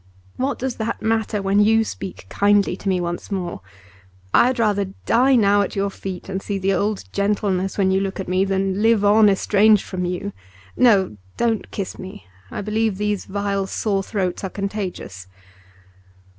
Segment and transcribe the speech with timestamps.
[0.37, 3.61] What does that matter when you speak kindly to me once more?
[4.33, 8.01] I had rather die now at your feet and see the old gentleness when you
[8.01, 10.33] look at me, than live on estranged from you.
[10.75, 15.27] No, don't kiss me, I believe these vile sore throats are contagious.